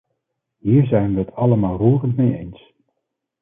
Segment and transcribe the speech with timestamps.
[0.61, 2.73] Hier zijn we het allemaal roerend mee eens.